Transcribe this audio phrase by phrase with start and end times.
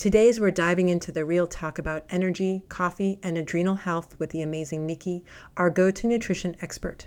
[0.00, 4.40] Today's we're diving into the real talk about energy, coffee, and adrenal health with the
[4.40, 5.22] amazing Nikki,
[5.58, 7.06] our go to nutrition expert.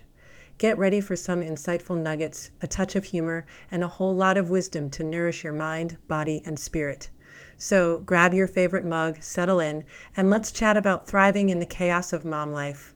[0.60, 4.52] Get ready for some insightful nuggets, a touch of humor, and a whole lot of
[4.52, 7.10] wisdom to nourish your mind, body, and spirit.
[7.58, 9.86] So grab your favorite mug, settle in,
[10.16, 12.94] and let's chat about thriving in the chaos of mom life.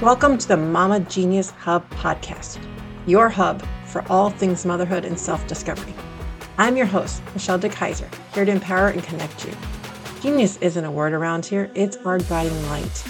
[0.00, 2.64] Welcome to the Mama Genius Hub podcast,
[3.04, 5.92] your hub for all things motherhood and self discovery.
[6.56, 9.52] I'm your host, Michelle DeKaiser, here to empower and connect you.
[10.20, 13.04] Genius isn't a word around here, it's our guiding light,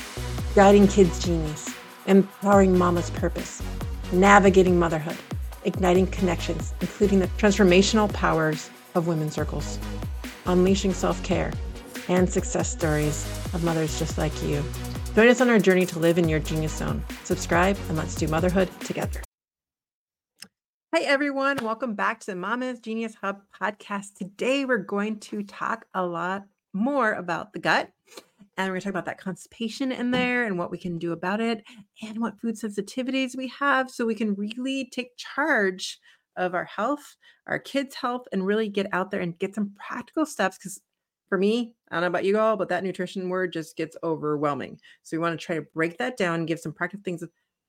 [0.55, 1.69] guiding kids' genius,
[2.07, 3.63] empowering mama's purpose,
[4.13, 5.19] navigating motherhood,
[5.65, 9.79] igniting connections, including the transformational powers of women's circles,
[10.47, 11.53] unleashing self care,
[12.09, 14.65] and success stories of mothers just like you.
[15.15, 17.05] Join us on our journey to live in your genius zone.
[17.25, 19.23] Subscribe and let's do motherhood together.
[20.95, 24.15] Hey everyone, welcome back to the Mama's Genius Hub podcast.
[24.15, 27.91] Today we're going to talk a lot more about the gut
[28.57, 31.11] and we're going to talk about that constipation in there and what we can do
[31.11, 31.65] about it
[32.01, 35.99] and what food sensitivities we have so we can really take charge
[36.37, 37.17] of our health,
[37.49, 40.81] our kids' health, and really get out there and get some practical steps because
[41.29, 44.79] for me, I don't know about you all, but that nutrition word just gets overwhelming.
[45.03, 47.25] So we want to try to break that down and give some practical things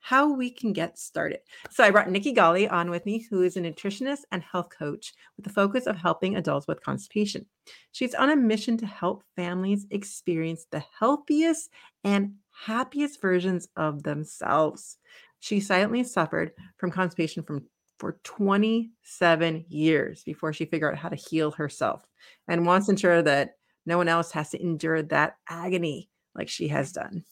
[0.05, 1.39] how we can get started.
[1.71, 5.15] So I brought Nikki Golly on with me, who is a nutritionist and health coach
[5.35, 7.47] with the focus of helping adults with constipation.
[7.91, 11.71] She's on a mission to help families experience the healthiest
[12.03, 14.97] and happiest versions of themselves.
[15.39, 17.63] She silently suffered from constipation from
[17.97, 22.03] for 27 years before she figured out how to heal herself
[22.47, 23.55] and wants to ensure that
[23.87, 27.23] no one else has to endure that agony like she has done.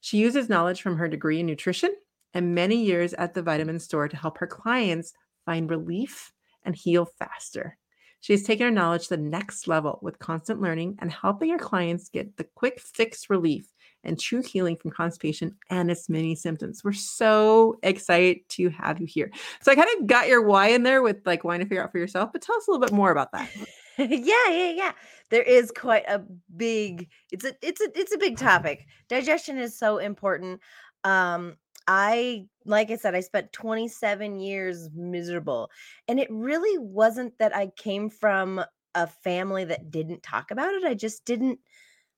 [0.00, 1.94] She uses knowledge from her degree in nutrition
[2.32, 5.12] and many years at the vitamin store to help her clients
[5.44, 6.32] find relief
[6.64, 7.78] and heal faster.
[8.20, 11.58] She has taken her knowledge to the next level with constant learning and helping her
[11.58, 13.66] clients get the quick fix relief
[14.02, 16.82] and true healing from constipation and its many symptoms.
[16.82, 19.30] We're so excited to have you here.
[19.60, 21.92] So I kind of got your why in there with like wanting to figure out
[21.92, 23.50] for yourself, but tell us a little bit more about that.
[23.98, 24.92] yeah, yeah, yeah.
[25.30, 26.22] There is quite a
[26.56, 28.86] big it's a it's a it's a big topic.
[29.08, 30.60] Digestion is so important.
[31.04, 31.56] Um
[31.86, 35.70] I like I said I spent 27 years miserable
[36.08, 40.84] and it really wasn't that I came from a family that didn't talk about it.
[40.84, 41.58] I just didn't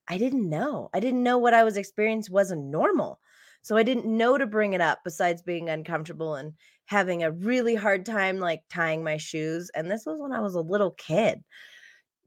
[0.09, 0.91] I didn't know.
[0.95, 3.21] I didn't know what I was experiencing wasn't normal.
[3.67, 6.53] So I didn't know to bring it up besides being uncomfortable and
[6.85, 9.73] having a really hard time like tying my shoes.
[9.75, 11.43] And this was when I was a little kid,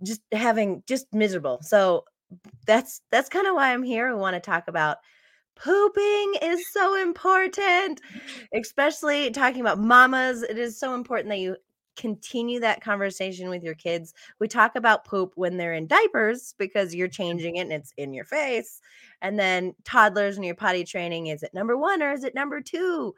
[0.04, 1.60] just having just miserable.
[1.62, 2.04] So
[2.68, 4.10] that's that's kind of why I'm here.
[4.10, 4.98] I want to talk about
[5.56, 8.02] pooping is so important,
[8.54, 10.44] especially talking about mamas.
[10.44, 11.56] It is so important that you
[12.00, 14.14] continue that conversation with your kids.
[14.40, 17.24] We talk about poop when they're in diapers because you're mm-hmm.
[17.24, 18.80] changing it and it's in your face.
[19.22, 22.62] And then toddlers and your potty training is it number one or is it number
[22.62, 23.14] two?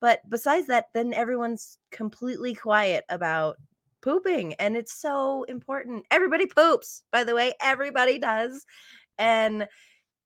[0.00, 3.56] But besides that, then everyone's completely quiet about
[4.02, 4.52] pooping.
[4.54, 6.04] And it's so important.
[6.10, 8.66] Everybody poops, by the way, everybody does.
[9.16, 9.66] And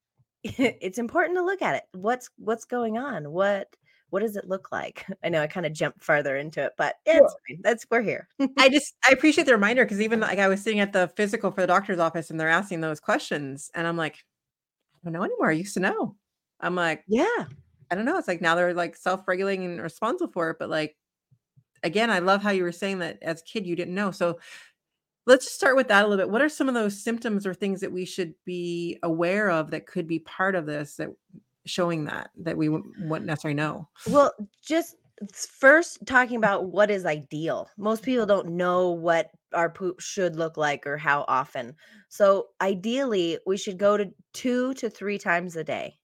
[0.42, 1.82] it's important to look at it.
[1.92, 3.30] What's what's going on?
[3.30, 3.68] What
[4.10, 5.06] what does it look like?
[5.24, 7.60] I know I kind of jumped farther into it, but it's fine.
[7.62, 8.28] That's we're here.
[8.58, 11.50] I just I appreciate the reminder because even like I was sitting at the physical
[11.50, 15.24] for the doctor's office and they're asking those questions, and I'm like, I don't know
[15.24, 15.50] anymore.
[15.50, 16.16] I used to know.
[16.60, 17.46] I'm like, yeah,
[17.90, 18.18] I don't know.
[18.18, 20.96] It's like now they're like self-regulating and responsible for it, but like
[21.82, 24.10] again, I love how you were saying that as a kid you didn't know.
[24.10, 24.38] So
[25.26, 26.30] let's just start with that a little bit.
[26.30, 29.86] What are some of those symptoms or things that we should be aware of that
[29.86, 31.08] could be part of this that
[31.66, 33.24] showing that that we wouldn't mm.
[33.24, 33.88] necessarily know?
[34.06, 34.32] Well,
[34.64, 34.96] just
[35.34, 37.68] first talking about what is ideal.
[37.76, 41.74] Most people don't know what our poop should look like or how often.
[42.08, 45.96] So, ideally, we should go to 2 to 3 times a day.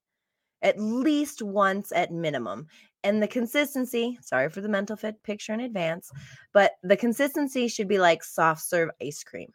[0.62, 2.66] At least once at minimum.
[3.04, 6.10] And the consistency, sorry for the mental fit picture in advance,
[6.52, 9.52] but the consistency should be like soft serve ice cream.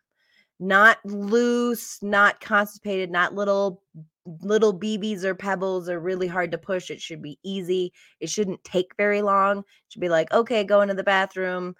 [0.60, 3.82] Not loose, not constipated, not little
[4.26, 6.90] little BBs or pebbles are really hard to push.
[6.90, 7.91] It should be easy.
[8.20, 9.59] It shouldn't take very long.
[9.59, 11.76] It should be like, okay, go into the bathroom,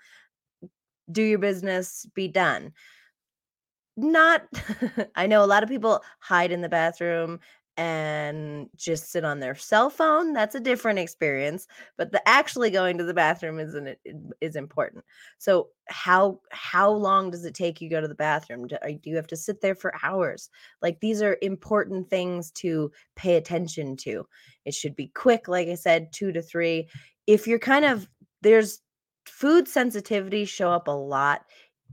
[1.12, 2.74] do your business, be done.
[3.98, 4.44] Not,
[5.16, 7.40] I know a lot of people hide in the bathroom
[7.82, 11.68] and just sit on their cell phone that's a different experience
[11.98, 13.96] but the actually going to the bathroom is an,
[14.42, 15.04] is important.
[15.38, 18.68] So how how long does it take you to go to the bathroom?
[18.68, 20.50] Do, do you have to sit there for hours?
[20.82, 24.26] Like these are important things to pay attention to.
[24.66, 26.88] It should be quick like i said 2 to 3
[27.28, 28.08] if you're kind of
[28.42, 28.82] there's
[29.26, 31.46] food sensitivity show up a lot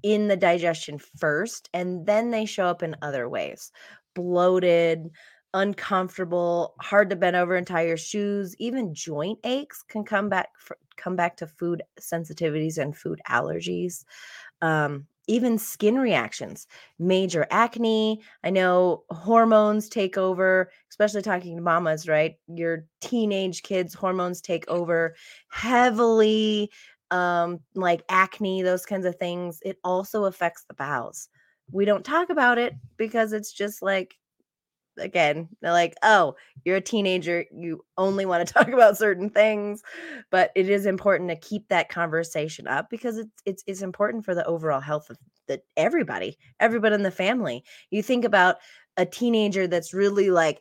[0.03, 3.73] in the digestion first and then they show up in other ways.
[4.15, 5.11] Bloated
[5.55, 10.51] uncomfortable hard to bend over and tie your shoes even joint aches can come back
[10.59, 14.05] fr- come back to food sensitivities and food allergies
[14.63, 16.67] um, even skin reactions,
[16.99, 18.21] major acne.
[18.43, 22.37] I know hormones take over, especially talking to mamas, right?
[22.49, 25.15] Your teenage kids' hormones take over
[25.51, 26.71] heavily,
[27.11, 29.61] um, like acne, those kinds of things.
[29.65, 31.29] It also affects the bowels.
[31.71, 34.17] We don't talk about it because it's just like
[34.99, 36.35] again they're like oh
[36.65, 39.83] you're a teenager you only want to talk about certain things
[40.31, 44.35] but it is important to keep that conversation up because it's it's, it's important for
[44.35, 45.19] the overall health of
[45.49, 47.65] the everybody everybody in the family.
[47.91, 48.57] You think about
[48.97, 50.61] a teenager that's really like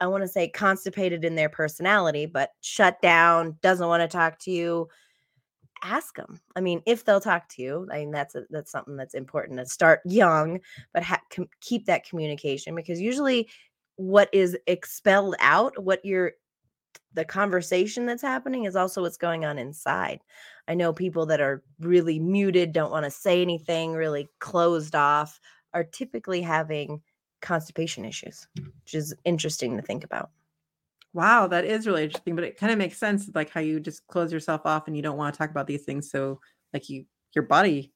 [0.00, 4.38] I want to say constipated in their personality, but shut down, doesn't want to talk
[4.40, 4.88] to you,
[5.82, 6.40] ask them.
[6.56, 9.58] I mean, if they'll talk to you, I mean that's a, that's something that's important
[9.58, 10.60] to start young,
[10.92, 13.48] but ha- com- keep that communication because usually
[13.96, 16.32] what is expelled out, what you're
[17.12, 20.20] the conversation that's happening is also what's going on inside.
[20.68, 25.40] I know people that are really muted, don't want to say anything, really closed off,
[25.74, 27.02] are typically having
[27.42, 30.30] constipation issues, which is interesting to think about.
[31.12, 34.06] Wow, that is really interesting, but it kind of makes sense like how you just
[34.06, 36.10] close yourself off and you don't want to talk about these things.
[36.10, 36.40] So
[36.72, 37.04] like you
[37.34, 37.92] your body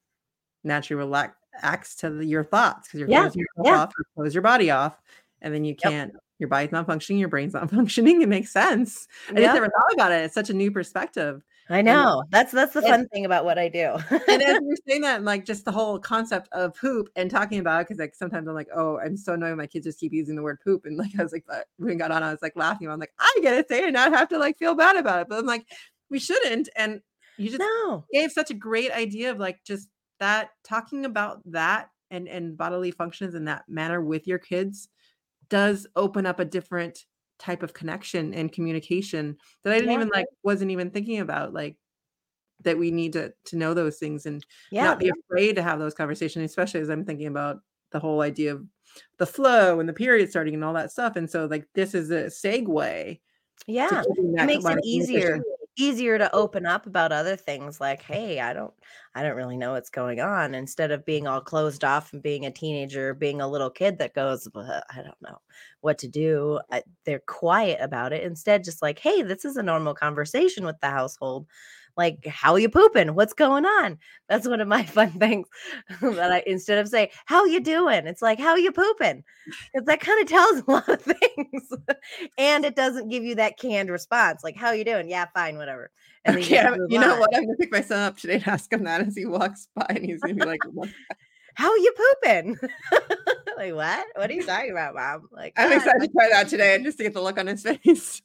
[0.65, 3.83] naturally relax acts to the, your thoughts because you're Yeah, closing yourself yeah.
[3.83, 5.01] off, you close your body off,
[5.43, 8.23] and then you can't your body's not functioning, your brain's not functioning.
[8.23, 9.07] It makes sense.
[9.29, 10.25] I just never thought about it.
[10.25, 11.43] It's such a new perspective.
[11.71, 12.25] I And know.
[12.31, 13.97] That's that's the and fun thing about what I do.
[14.11, 17.59] and as you're saying that, and like just the whole concept of poop and talking
[17.59, 20.13] about it, because like sometimes I'm like, oh, I'm so annoyed my kids just keep
[20.13, 20.85] using the word poop.
[20.85, 21.45] And like I was like,
[21.77, 22.89] when we got on, I was like laughing.
[22.89, 25.23] I'm like, I get to say it and not have to like feel bad about
[25.23, 25.29] it.
[25.29, 25.67] But I'm like,
[26.11, 26.69] we shouldn't.
[26.77, 27.01] And
[27.39, 28.05] you just no.
[28.13, 29.89] gave such a great idea of like just
[30.21, 34.89] that talking about that and and bodily functions in that manner with your kids
[35.49, 37.05] does open up a different
[37.45, 39.97] type of connection and communication that I didn't Yeah.
[39.97, 41.77] even like wasn't even thinking about like
[42.65, 44.85] that we need to to know those things and Yeah.
[44.85, 47.61] not be afraid to have those conversations especially as I'm thinking about
[47.93, 48.67] the whole idea of
[49.19, 52.11] the flow and the period starting and all that stuff and so like this is
[52.11, 53.21] a segue
[53.67, 54.03] Yeah.
[54.39, 55.43] It makes it easier
[55.77, 58.73] easier to open up about other things like, hey, I don't
[59.15, 62.47] I don't really know what's going on instead of being all closed off and being
[62.47, 65.39] a teenager, being a little kid that goes, I don't know
[65.81, 66.61] what to do.
[66.73, 68.23] I, they're quiet about it.
[68.25, 71.47] Instead, just like, hey, this is a normal conversation with the household.
[71.97, 73.15] Like, how you pooping?
[73.15, 73.99] What's going on?
[74.29, 75.49] That's one of my fun things
[76.01, 78.07] that I instead of say, how you doing?
[78.07, 79.25] It's like, how you pooping?
[79.73, 81.69] Because that kind of tells a lot of things.
[82.39, 85.09] and it doesn't give you that canned response, like, how you doing?
[85.09, 85.91] Yeah, fine, whatever.
[86.25, 87.21] And you Okay, move you know on.
[87.21, 87.35] what?
[87.37, 89.87] I'm gonna pick my son up today and ask him that as he walks by,
[89.91, 90.61] and he's gonna be like?
[91.57, 91.93] How you
[92.23, 92.59] pooping?
[93.57, 94.07] like, what?
[94.17, 95.29] What are you talking about, mom?
[95.31, 97.47] Like, "I'm "Ah, excited to try that today, and just to get the look on
[97.47, 98.23] his face."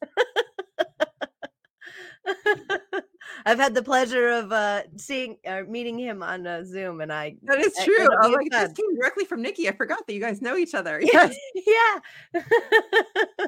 [3.46, 7.36] I've had the pleasure of uh seeing or meeting him on uh, Zoom, and I
[7.44, 8.08] That is true.
[8.22, 9.68] I'm be like, this came directly from Nikki.
[9.70, 11.02] I forgot that you guys know each other.
[11.14, 11.36] Yes.
[11.56, 12.00] yeah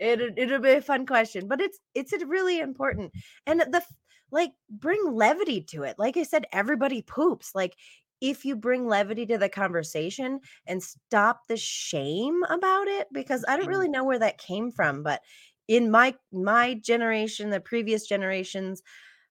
[0.00, 3.12] it it'll be a fun question but it's it's really important
[3.46, 3.82] and the
[4.30, 7.74] like bring levity to it like i said everybody poops like
[8.20, 13.56] if you bring levity to the conversation and stop the shame about it because i
[13.56, 13.70] don't Mhm.
[13.70, 15.22] really know where that came from but
[15.68, 18.82] in my my generation the previous generations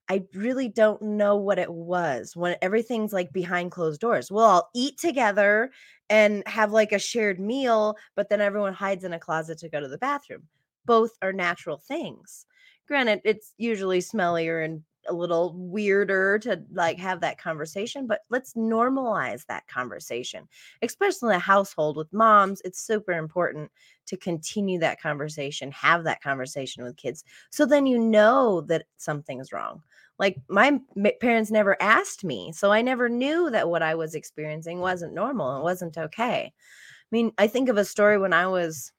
[0.09, 4.31] I really don't know what it was when everything's like behind closed doors.
[4.31, 5.71] We'll all eat together
[6.09, 9.79] and have like a shared meal, but then everyone hides in a closet to go
[9.79, 10.43] to the bathroom.
[10.85, 12.45] Both are natural things.
[12.87, 18.53] Granted, it's usually smellier and a little weirder to like have that conversation, but let's
[18.53, 20.47] normalize that conversation,
[20.81, 22.61] especially in a household with moms.
[22.65, 23.71] It's super important
[24.07, 27.23] to continue that conversation, have that conversation with kids.
[27.49, 29.83] So then you know that something's wrong.
[30.19, 30.79] Like my
[31.21, 35.53] parents never asked me, so I never knew that what I was experiencing wasn't normal
[35.53, 36.51] and wasn't okay.
[36.51, 38.91] I mean, I think of a story when I was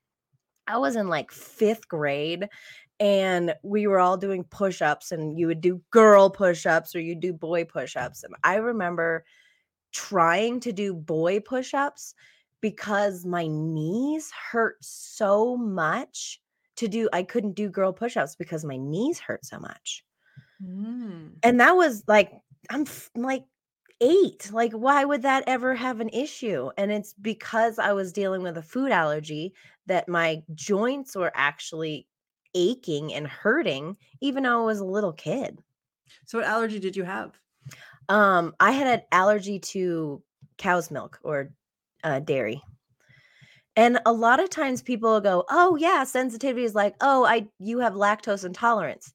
[0.69, 2.49] I was in like 5th grade
[3.01, 7.33] and we were all doing push-ups and you would do girl push-ups or you'd do
[7.33, 9.25] boy push-ups and I remember
[9.93, 12.15] trying to do boy push-ups
[12.61, 16.41] because my knees hurt so much
[16.77, 20.05] to do I couldn't do girl push-ups because my knees hurt so much.
[20.63, 21.33] Mm.
[21.43, 22.33] And that was like
[22.71, 23.45] I'm f- like
[24.01, 24.51] 8.
[24.53, 26.71] Like why would that ever have an issue?
[26.77, 29.55] And it's because I was dealing with a food allergy
[29.87, 32.07] that my joints were actually
[32.55, 35.59] aching and hurting even though I was a little kid.
[36.27, 37.39] So, what allergy did you have?
[38.09, 40.23] Um, I had an allergy to
[40.57, 41.51] cow's milk or
[42.05, 42.63] uh, dairy.
[43.77, 47.79] And a lot of times people go, "Oh yeah, sensitivity is like, oh, I you
[47.79, 49.13] have lactose intolerance."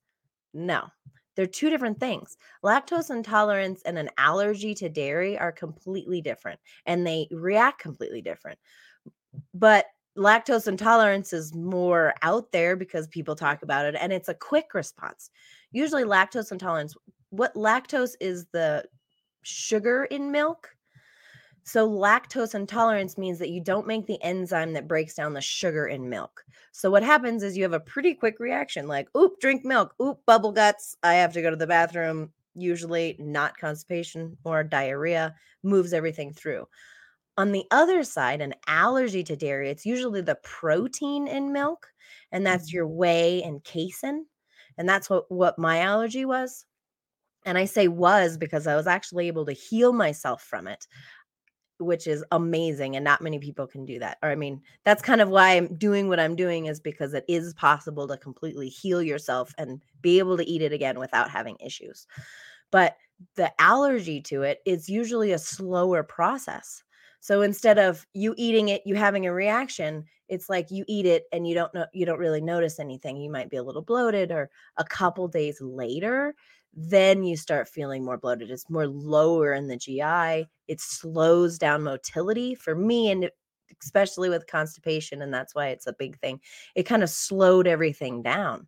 [0.53, 0.87] No.
[1.35, 2.37] They're two different things.
[2.63, 8.59] Lactose intolerance and an allergy to dairy are completely different and they react completely different.
[9.53, 14.33] But lactose intolerance is more out there because people talk about it and it's a
[14.33, 15.29] quick response.
[15.71, 16.95] Usually lactose intolerance
[17.29, 18.85] what lactose is the
[19.41, 20.69] sugar in milk
[21.65, 25.87] so, lactose intolerance means that you don't make the enzyme that breaks down the sugar
[25.87, 26.43] in milk.
[26.73, 30.19] So, what happens is you have a pretty quick reaction like, oop, drink milk, oop,
[30.25, 32.31] bubble guts, I have to go to the bathroom.
[32.53, 36.67] Usually, not constipation or diarrhea moves everything through.
[37.37, 41.91] On the other side, an allergy to dairy, it's usually the protein in milk,
[42.31, 42.73] and that's Mhm.
[42.73, 44.27] your whey and casein.
[44.77, 46.65] And that's what, what my allergy was.
[47.45, 50.87] And I say was because I was actually able to heal myself from it
[51.79, 54.17] which is amazing and not many people can do that.
[54.23, 57.25] Or I mean, that's kind of why I'm doing what I'm doing is because it
[57.27, 61.57] is possible to completely heal yourself and be able to eat it again without having
[61.59, 62.07] issues.
[62.71, 62.97] But
[63.35, 66.83] the allergy to it is usually a slower process.
[67.23, 71.23] So instead of you eating it, you having a reaction, it's like you eat it
[71.31, 73.15] and you don't know you don't really notice anything.
[73.15, 76.35] You might be a little bloated or a couple days later
[76.75, 78.49] then you start feeling more bloated.
[78.49, 80.49] It's more lower in the GI.
[80.67, 83.29] It slows down motility for me, and
[83.81, 85.21] especially with constipation.
[85.21, 86.39] And that's why it's a big thing.
[86.75, 88.67] It kind of slowed everything down.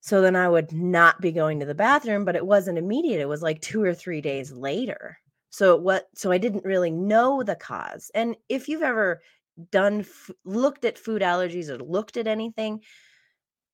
[0.00, 3.20] So then I would not be going to the bathroom, but it wasn't immediate.
[3.20, 5.18] It was like two or three days later.
[5.52, 6.08] So what?
[6.14, 8.10] So I didn't really know the cause.
[8.14, 9.20] And if you've ever
[9.70, 10.06] done
[10.46, 12.80] looked at food allergies or looked at anything,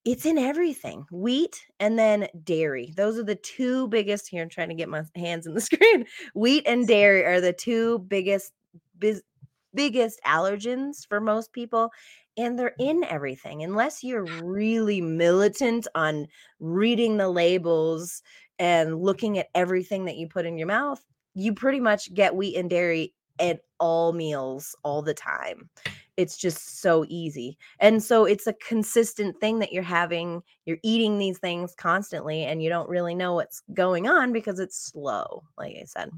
[0.04, 1.04] it's in everything.
[1.12, 2.92] Wheat and then dairy.
[2.97, 6.04] Those are the two biggest here I'm trying to get my hands in the screen.
[6.35, 8.52] Wheat and dairy are the two biggest
[8.99, 9.23] biz,
[9.73, 11.90] biggest allergens for most people
[12.37, 16.26] and they're in everything unless you're really militant on
[16.58, 18.23] reading the labels
[18.58, 21.04] and looking at everything that you put in your mouth
[21.38, 25.68] you pretty much get wheat and dairy at all meals all the time
[26.18, 27.57] it's just so easy.
[27.78, 30.42] And so it's a consistent thing that you're having.
[30.66, 34.76] You're eating these things constantly and you don't really know what's going on because it's
[34.76, 36.11] slow, like I said.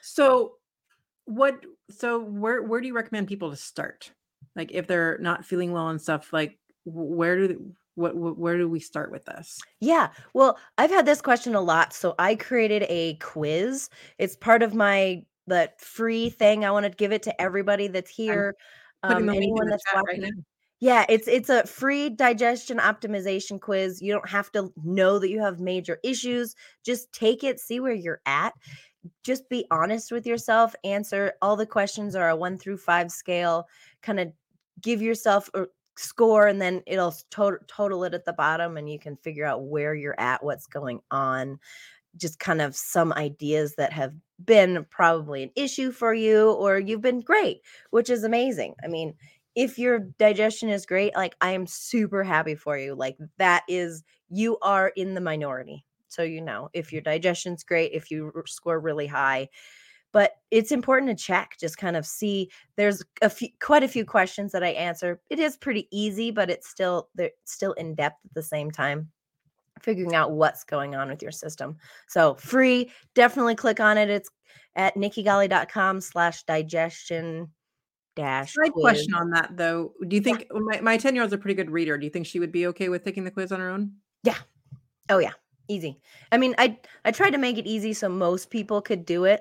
[0.00, 0.54] So
[1.26, 4.10] what so where where do you recommend people to start?
[4.56, 8.68] Like if they're not feeling well and stuff, like where do they, what, where do
[8.68, 9.60] we start with this?
[9.80, 10.08] Yeah.
[10.34, 13.88] Well, I've had this question a lot, so I created a quiz.
[14.18, 16.64] It's part of my the free thing.
[16.64, 18.54] I want to give it to everybody that's here.
[19.02, 20.22] Um, anyone that's watching.
[20.22, 20.32] Right
[20.80, 24.00] yeah, it's it's a free digestion optimization quiz.
[24.00, 26.56] You don't have to know that you have major issues.
[26.84, 28.54] Just take it, see where you're at.
[29.22, 30.74] Just be honest with yourself.
[30.82, 33.66] Answer all the questions are a 1 through 5 scale.
[34.02, 34.32] Kind of
[34.80, 35.66] give yourself a
[36.00, 39.64] score and then it'll total total it at the bottom and you can figure out
[39.64, 41.58] where you're at, what's going on
[42.16, 44.12] just kind of some ideas that have
[44.44, 48.74] been probably an issue for you or you've been great, which is amazing.
[48.82, 49.14] I mean,
[49.54, 52.94] if your digestion is great, like I am super happy for you.
[52.94, 55.84] Like that is you are in the minority.
[56.08, 59.48] So you know, if your digestion's great, if you score really high,
[60.12, 64.04] but it's important to check just kind of see there's a few quite a few
[64.04, 68.18] questions that i answer it is pretty easy but it's still they're still in depth
[68.24, 69.10] at the same time
[69.82, 71.76] figuring out what's going on with your system.
[72.08, 74.10] So free, definitely click on it.
[74.10, 74.30] It's
[74.76, 77.48] at nikkigolly.com slash digestion
[78.16, 78.54] dash.
[78.54, 79.92] Side question on that though.
[80.06, 80.80] Do you think yeah.
[80.80, 81.96] my 10 year old's a pretty good reader?
[81.98, 83.92] Do you think she would be okay with taking the quiz on her own?
[84.22, 84.38] Yeah.
[85.08, 85.32] Oh yeah.
[85.68, 86.00] Easy.
[86.32, 89.40] I mean, I I tried to make it easy so most people could do it.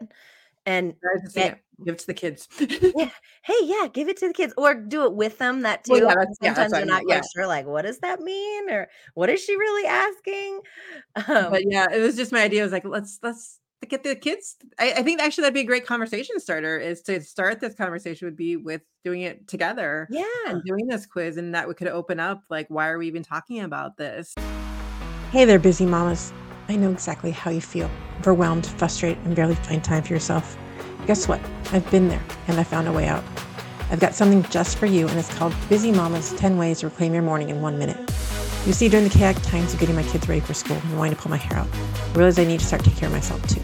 [0.66, 0.94] And
[1.34, 2.48] get, give it to the kids.
[2.60, 3.10] yeah.
[3.44, 5.62] Hey, yeah, give it to the kids or do it with them.
[5.62, 5.94] That too.
[5.94, 6.02] Well,
[6.42, 8.70] yeah, Sometimes yeah, you're not quite sure, like, what does that mean?
[8.70, 10.62] Or what is she really asking?
[11.28, 12.62] Um, but yeah, it was just my idea.
[12.62, 14.56] I was like, let's let's get the kids.
[14.78, 16.78] I, I, think actually that'd be a great conversation starter.
[16.78, 20.08] Is to start this conversation would be with doing it together.
[20.10, 23.08] Yeah, and doing this quiz, and that we could open up like, why are we
[23.08, 24.34] even talking about this?
[25.32, 26.34] Hey there, busy mamas.
[26.70, 30.56] I know exactly how you feel overwhelmed, frustrated, and barely find time for yourself.
[31.08, 31.42] Guess what?
[31.72, 33.24] I've been there and I found a way out.
[33.90, 37.16] I've got something just for you, and it's called Busy Mama's 10 Ways to Reclaim
[37.16, 37.98] Your Morning in One Minute.
[38.68, 41.16] You see, during the chaotic times of getting my kids ready for school and wanting
[41.16, 43.42] to pull my hair out, I realized I need to start taking care of myself
[43.48, 43.64] too.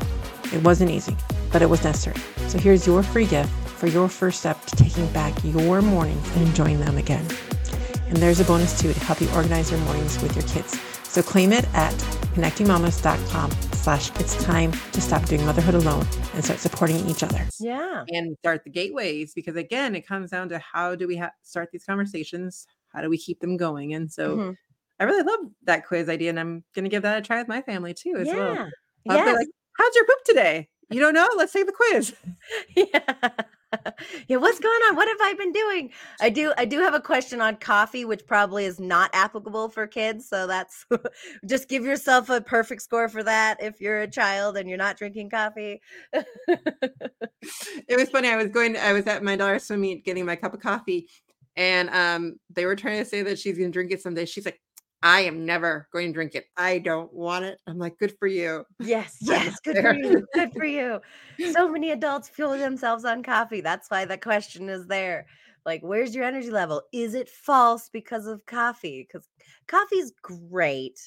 [0.55, 1.15] It wasn't easy,
[1.51, 2.17] but it was necessary.
[2.47, 6.47] So here's your free gift for your first step to taking back your mornings and
[6.47, 7.27] enjoying them again.
[8.07, 10.94] And there's a bonus too to help you organize your mornings with your kids.
[11.15, 11.93] So claim it at
[12.35, 17.39] connectingmamas.com slash it's time to stop doing motherhood alone and start supporting each other.
[17.57, 18.03] Yeah.
[18.09, 21.69] and start the gateways because again it comes down to how do we ha- start
[21.71, 24.57] these conversations how do we keep them going and so Mhm.
[24.99, 27.61] i really love that quiz idea and i'm gonna give that a try with my
[27.61, 28.69] family too as well Yeah.
[29.09, 29.35] I'll Yes.
[29.37, 32.13] like how's your poop today you don't know let's take the quiz
[32.75, 33.29] yeah.
[34.27, 34.95] yeah what's going on?
[34.95, 35.91] What have i been doing?
[36.21, 39.87] I do i do have a question on coffee which probably is not applicable for
[39.87, 40.85] kids so that's
[41.47, 44.97] just give yourself a perfect score for that if you're a child and you're not
[44.97, 45.81] drinking coffee.
[47.87, 50.35] It was funny i was going i was at my daughter's swim meet getting my
[50.35, 51.07] cup of coffee
[51.55, 54.25] and um they were trying to say that she's gonna drink it someday.
[54.25, 54.59] She's like
[55.05, 56.47] i am never going to drink it.
[56.57, 57.59] I don't want it.
[57.67, 58.65] I'm like good for you.
[58.79, 60.99] Yes yes good for you good for you.
[61.53, 63.61] So many adults fuel themselves on coffee.
[63.61, 65.27] That's why the question is there.
[65.63, 66.81] Like where's your energy level?
[66.91, 69.07] Is it false because of coffee?
[69.07, 69.29] Because
[69.67, 70.99] coffee's great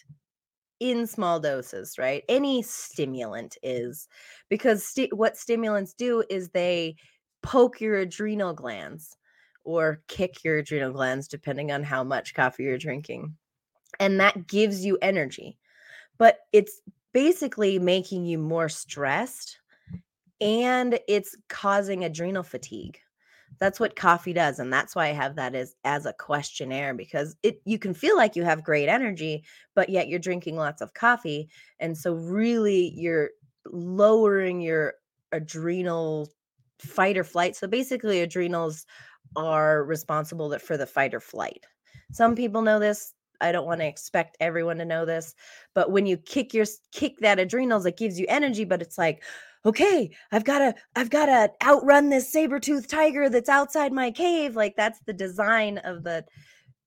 [0.79, 2.23] in small doses right?
[2.29, 4.07] Any stimulant is
[4.49, 6.95] because sti- what stimulants do is they
[7.43, 9.17] poke your adrenal glands
[9.65, 13.35] or kick your adrenal glands depending on how much coffee you're drinking
[14.01, 15.59] and that gives you energy
[16.19, 16.81] but it's
[17.13, 19.59] basically making you more stressed
[20.41, 22.99] and it's causing adrenal fatigue.
[23.59, 27.35] That's what coffee does and that's why i have that as as a questionnaire because
[27.43, 29.43] it you can feel like you have great energy
[29.75, 31.49] but yet you're drinking lots of coffee
[31.81, 33.31] and so really you're
[33.73, 34.95] lowering your
[35.33, 36.29] adrenal
[36.79, 37.57] fight or flight.
[37.57, 38.87] So basically adrenals
[39.37, 41.65] are responsible for the fight or flight.
[42.13, 45.35] Some people know this i don't want to expect everyone to know this
[45.75, 49.23] but when you kick your kick that adrenals it gives you energy but it's like
[49.65, 54.57] okay i've got to i've got to outrun this saber-toothed tiger that's outside my cave.
[54.57, 56.25] Like that's the design of the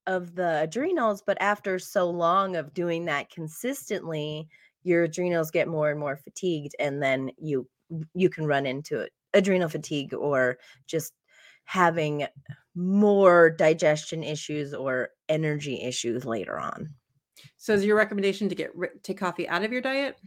[0.08, 4.48] of the adrenals but after so long of doing that consistently
[4.84, 7.68] your adrenals get more and more fatigued and then you
[8.16, 11.14] you can run into it adrenal fatigue or just
[11.66, 12.26] having
[12.76, 16.94] more digestion issues or energy issues later on.
[17.58, 18.72] So is your recommendation to get
[19.04, 20.18] take coffee out of your diet?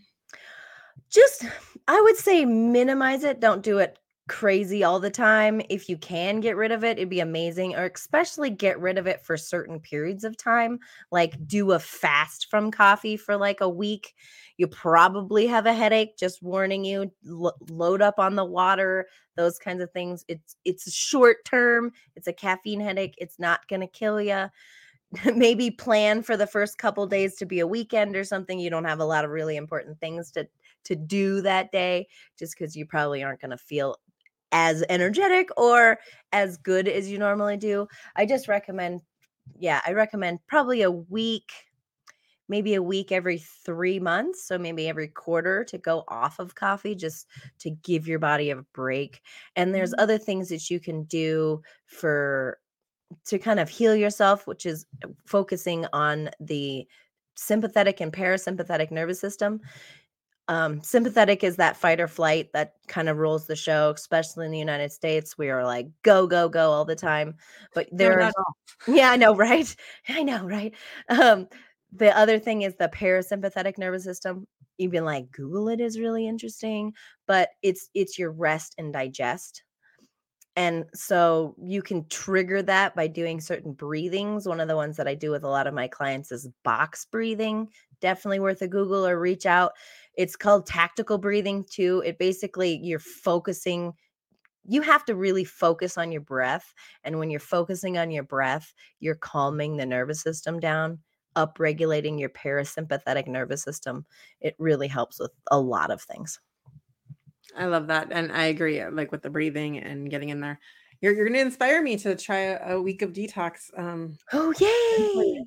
[1.11, 1.45] Just
[1.87, 6.41] i would say minimize it don't do it crazy all the time if you can
[6.41, 9.79] get rid of it it'd be amazing or especially get rid of it for certain
[9.79, 10.79] periods of time
[11.11, 14.15] like do a fast from coffee for like a week
[14.57, 19.07] you probably have a headache just warning you lo- load up on the water
[19.37, 23.81] those kinds of things it's it's short term it's a caffeine headache it's not going
[23.81, 24.47] to kill you
[25.37, 28.87] maybe plan for the first couple days to be a weekend or something you don't
[28.87, 30.49] have a lot of really important things to
[30.85, 32.07] to do that day
[32.39, 33.97] just because you probably aren't going to feel
[34.55, 36.01] as energetic or
[36.33, 37.89] as good as you normally do.
[38.17, 39.03] I just recommend
[39.59, 41.53] yeah i recommend probably a week
[42.49, 46.95] maybe a week every three months so maybe every quarter to go off of coffee
[46.95, 47.27] just
[47.59, 49.23] to give your body a break.
[49.57, 49.99] And there's Mhm.
[49.99, 52.61] other things that you can do for
[53.27, 54.87] to kind of heal yourself which is
[55.27, 56.87] focusing on the
[57.37, 59.61] sympathetic and parasympathetic nervous system
[60.49, 64.53] um sympathetic is that fight or flight that kind of rules the show especially in
[64.53, 67.35] the united states we are like go go go all the time
[67.75, 68.57] but there not are at all.
[68.95, 69.75] yeah i know right?
[70.09, 70.75] I know right?
[71.09, 71.49] Um
[71.93, 74.47] the other thing is the parasympathetic nervous system
[74.79, 76.93] you've like google it is really interesting
[77.27, 79.63] but it's it's your rest and digest
[80.57, 84.47] and so you can trigger that by doing certain breathings.
[84.47, 87.07] One of the ones that I do with a lot of my clients is box
[87.07, 87.69] breathing.
[88.01, 89.73] Definitely worth a Google or reach out.
[90.17, 92.03] It's called tactical breathing too.
[92.07, 93.95] It basically you're focusing
[94.67, 96.73] you have to really focus on your breath
[97.05, 101.01] and when you're focusing on your breath, you're calming the nervous system down,
[101.37, 104.07] up regulating your parasympathetic nervous system.
[104.41, 106.41] It really helps with a lot of things.
[107.57, 108.81] I love that, and I agree.
[108.81, 110.59] uh, Like with the breathing and getting in there,
[111.01, 113.77] you're you're going to inspire me to try a, a week of detox.
[113.77, 115.45] Um, Oh, yay!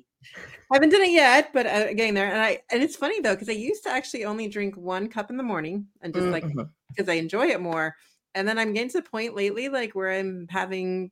[0.70, 2.30] I haven't done it yet, but uh, getting there.
[2.30, 5.30] And I and it's funny though because I used to actually only drink one cup
[5.30, 6.44] in the morning and just like
[6.88, 7.94] because I enjoy it more.
[8.34, 11.10] And then I'm getting to the point lately, like where I'm having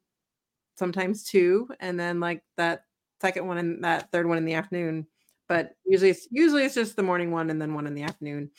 [0.77, 2.85] sometimes two, and then like that
[3.21, 5.07] second one and that third one in the afternoon.
[5.49, 8.51] But usually, it's usually it's just the morning one and then one in the afternoon.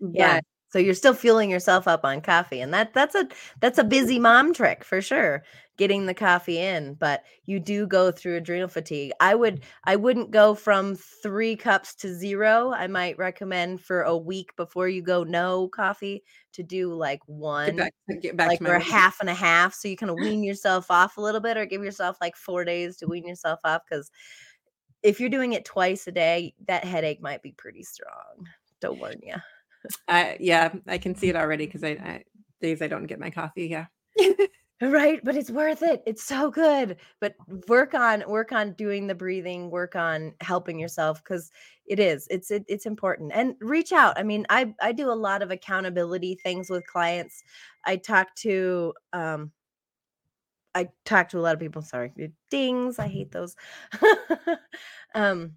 [0.00, 0.34] Yeah.
[0.36, 3.28] But So you're still fueling yourself up on coffee and that that's a
[3.60, 5.44] that's a busy mom trick for sure
[5.76, 9.12] getting the coffee in but you do go through adrenal fatigue.
[9.20, 12.72] I would I wouldn't go from 3 cups to 0.
[12.72, 17.28] I might recommend for a week before you go no coffee to do like get
[17.36, 20.10] 1 back, uh, get back like or a half and a half so you kind
[20.10, 23.28] of wean yourself off a little bit or give yourself like 4 days to wean
[23.28, 24.10] yourself off cuz
[25.04, 28.48] if you're doing it twice a day that headache might be pretty strong.
[28.80, 29.36] Don't warn you.
[30.08, 32.24] I yeah, I can see it already because I, I
[32.60, 33.66] days I don't get my coffee.
[33.66, 33.86] Yeah.
[34.82, 37.34] right but it's worth it it's so good but
[37.68, 41.50] work on work on doing the breathing work on helping yourself because
[41.86, 45.12] it is it's it, it's important and reach out i mean i i do a
[45.12, 47.44] lot of accountability things with clients
[47.84, 49.52] i talk to um
[50.74, 52.12] i talk to a lot of people sorry
[52.50, 53.54] dings i hate those
[55.14, 55.52] um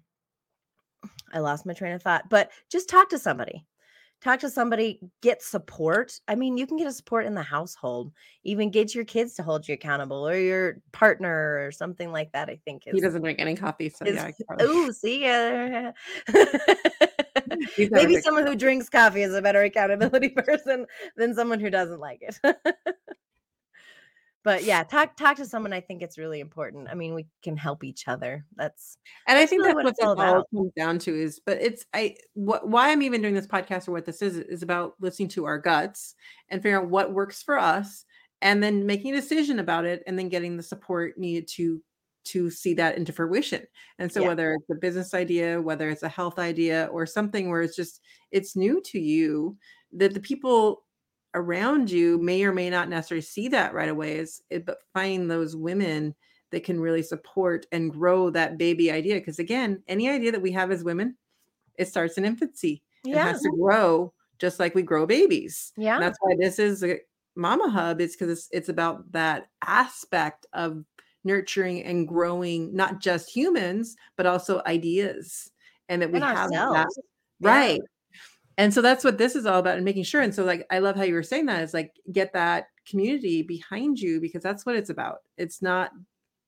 [1.32, 3.66] i lost my train of thought but just talk to somebody
[4.22, 6.12] talk to somebody, get support.
[6.26, 8.12] I mean, you can get a support in the household,
[8.44, 12.48] even get your kids to hold you accountable or your partner or something like that.
[12.48, 13.88] I think is, he doesn't drink any coffee.
[13.88, 14.30] So is, yeah.
[14.60, 15.92] Oh, see ya.
[17.90, 22.20] Maybe someone who drinks coffee is a better accountability person than someone who doesn't like
[22.22, 22.38] it
[24.48, 27.54] but yeah talk talk to someone i think it's really important i mean we can
[27.54, 30.98] help each other that's and i think really that's what, it all, all comes down
[30.98, 34.22] to is but it's i what why i'm even doing this podcast or what this
[34.22, 36.14] is is about listening to our guts
[36.48, 38.06] and figuring out what works for us
[38.40, 41.82] and then making a decision about it and then getting the support needed to
[42.24, 43.62] to see that into fruition
[43.98, 44.28] and so yeah.
[44.28, 48.00] whether it's a business idea whether it's a health idea or something where it's just
[48.32, 49.54] it's new to you
[49.92, 50.84] that the people
[51.34, 55.30] around you may or may not necessarily see that right away is it, but find
[55.30, 56.14] those women
[56.50, 60.50] that can really support and grow that baby idea because again any idea that we
[60.50, 61.14] have as women
[61.76, 63.26] it starts in infancy yeah.
[63.26, 65.72] it has to grow just like we grow babies.
[65.76, 65.94] Yeah.
[65.94, 66.98] And that's why this is a
[67.36, 70.84] mama hub it's because it's, it's about that aspect of
[71.22, 75.50] nurturing and growing not just humans but also ideas
[75.88, 76.88] and that we and have that
[77.40, 77.80] right
[78.58, 80.78] and so that's what this is all about and making sure and so like i
[80.78, 84.64] love how you were saying that is like get that community behind you because that's
[84.64, 85.18] what it's about.
[85.36, 85.90] It's not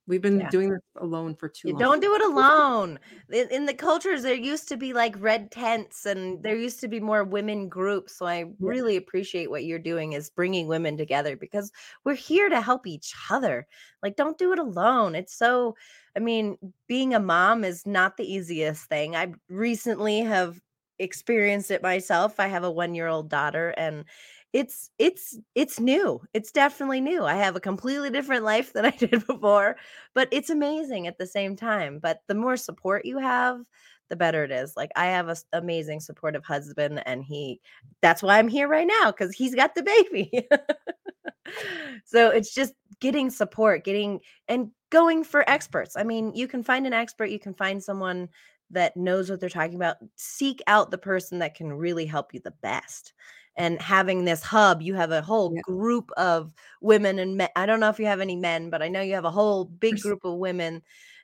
[0.06, 0.50] we've been yeah.
[0.50, 1.80] doing this alone for too you long.
[1.80, 2.98] don't do it alone.
[3.30, 6.88] In, in, the cultures there used to be like red tents and there used to
[6.88, 11.36] be more women groups so i really appreciate what you're doing is bringing women together
[11.36, 11.70] because
[12.04, 13.66] we're here to help each other.
[14.02, 15.14] Like don't do it alone.
[15.14, 15.76] It's so
[16.16, 16.56] i mean
[16.88, 19.14] being a mom is not the easiest thing.
[19.14, 20.60] I recently have
[21.00, 22.38] experienced it myself.
[22.38, 24.04] I have a 1-year-old daughter and
[24.52, 26.20] it's it's it's new.
[26.34, 27.24] It's definitely new.
[27.24, 29.76] I have a completely different life than I did before,
[30.14, 31.98] but it's amazing at the same time.
[32.00, 33.60] But the more support you have,
[34.08, 34.76] the better it is.
[34.76, 37.60] Like I have a amazing supportive husband and he
[38.02, 40.48] that's why I'm here right now cuz he's got the baby.
[42.04, 45.96] so it's just getting support, getting and going for experts.
[45.96, 48.28] I mean, you can find an expert, you can find someone
[48.70, 52.40] that knows what they're talking about, seek out the person that can really help you
[52.40, 53.12] the best.
[53.56, 55.60] And having this hub, you have a whole yeah.
[55.62, 57.48] group of women and men.
[57.56, 59.64] I don't know if you have any men, but I know you have a whole
[59.64, 60.82] big group of women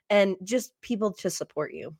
[0.09, 1.95] and just people to support you.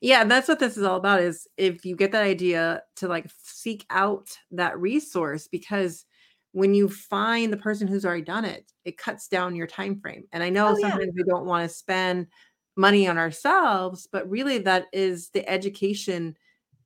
[0.00, 3.30] Yeah, that's what this is all about is if you get that idea to like
[3.42, 6.04] seek out that resource because
[6.52, 10.24] when you find the person who's already done it, it cuts down your time frame.
[10.32, 11.12] And I know oh, sometimes yeah.
[11.16, 12.26] we don't want to spend
[12.76, 16.36] money on ourselves but really that is the education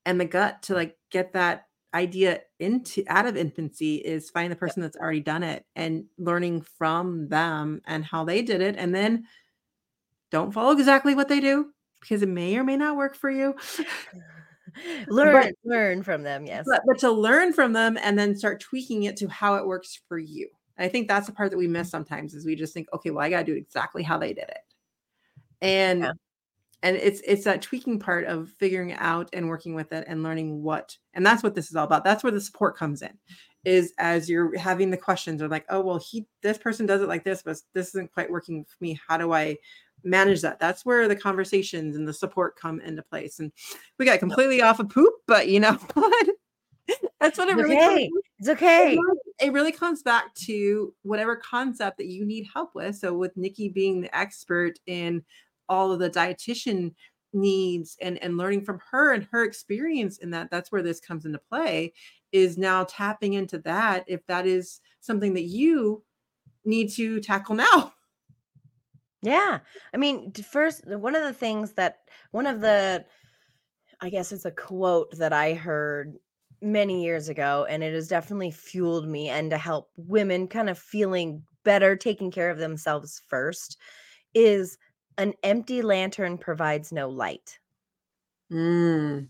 [0.04, 4.56] and the gut to like get that idea into out of infancy is find the
[4.56, 8.94] person that's already done it and learning from them and how they did it and
[8.94, 9.24] then
[10.30, 11.66] don't follow exactly what they do
[12.00, 13.54] because it may or may not work for you.
[15.08, 16.66] Learn but, learn from them yes.
[16.68, 20.00] But, but to learn from them and then start tweaking it to how it works
[20.06, 20.50] for you.
[20.78, 21.92] I think that's the part that we miss mm-hmm.
[21.92, 24.44] sometimes is we just think okay well i got to do exactly how they did
[24.44, 24.58] it
[25.60, 26.12] and yeah.
[26.82, 30.62] and it's it's that tweaking part of figuring out and working with it and learning
[30.62, 33.12] what and that's what this is all about that's where the support comes in
[33.64, 37.08] is as you're having the questions or like oh well he this person does it
[37.08, 39.56] like this but this isn't quite working for me how do i
[40.04, 43.50] manage that that's where the conversations and the support come into place and
[43.98, 46.26] we got completely off of poop but you know what
[47.18, 48.08] that's what it really okay.
[48.08, 48.96] Comes, it's okay
[49.40, 53.68] it really comes back to whatever concept that you need help with so with nikki
[53.68, 55.24] being the expert in
[55.68, 56.94] all of the dietitian
[57.32, 61.24] needs and and learning from her and her experience in that that's where this comes
[61.24, 61.92] into play
[62.32, 66.02] is now tapping into that if that is something that you
[66.64, 67.92] need to tackle now.
[69.22, 69.60] Yeah.
[69.94, 71.98] I mean first one of the things that
[72.30, 73.04] one of the
[74.00, 76.16] i guess it's a quote that i heard
[76.60, 80.78] many years ago and it has definitely fueled me and to help women kind of
[80.78, 83.78] feeling better taking care of themselves first
[84.34, 84.78] is
[85.18, 87.58] an empty lantern provides no light.
[88.52, 89.28] Mm.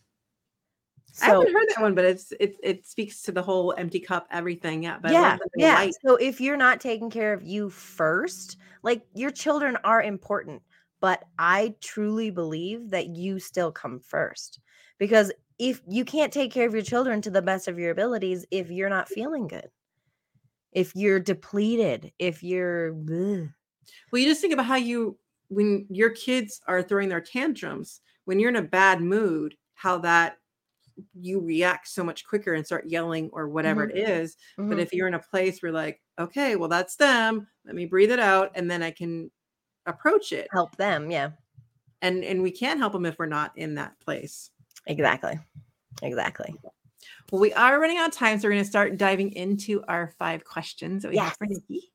[1.12, 4.00] So, I haven't heard that one, but it's it it speaks to the whole empty
[4.00, 4.82] cup, everything.
[4.82, 5.74] Yeah, but yeah, yeah.
[5.76, 5.94] Light.
[6.04, 10.60] So if you're not taking care of you first, like your children are important,
[11.00, 14.60] but I truly believe that you still come first
[14.98, 18.44] because if you can't take care of your children to the best of your abilities
[18.50, 19.68] if you're not feeling good
[20.72, 23.48] if you're depleted if you're well
[24.12, 28.50] you just think about how you when your kids are throwing their tantrums when you're
[28.50, 30.38] in a bad mood how that
[31.14, 33.90] you react so much quicker and start yelling or whatever Mhm.
[33.96, 34.36] it is.
[34.58, 34.68] Mhm.
[34.70, 38.10] But if you're in a place where like, okay, well that's them, let me breathe
[38.12, 39.30] it out and then I can
[39.86, 40.48] approach it.
[40.52, 41.32] help them yeah
[42.02, 44.50] And and we can't help them if we're not in that place.
[44.86, 45.38] exactly
[46.02, 46.54] exactly
[47.32, 50.08] Well, we are running out of time, so we're going to start diving into our
[50.18, 51.92] five questions that we have for Nikki.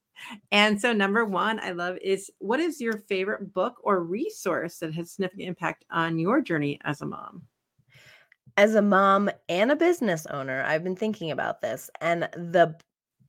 [0.51, 4.93] And so, number one, I love is what is your favorite book or resource that
[4.93, 7.43] has significant impact on your journey as a mom?
[8.57, 12.75] as a mom and a business owner i've been thinking about this and the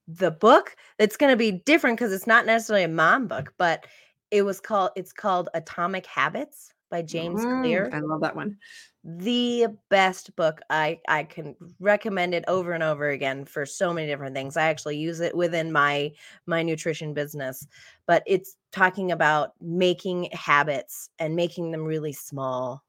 [0.08, 3.86] the book it's going to be different because it's not necessarily a mom book but
[4.30, 8.58] it was called it's called atomic habits by james Mm, clear I love that one.
[9.04, 14.06] The best book i i can recommend it over and over again for so many
[14.06, 14.56] different things.
[14.56, 16.12] I actually use it within my
[16.46, 17.66] my nutrition business
[18.06, 22.84] but it's talking about making habits and making them really small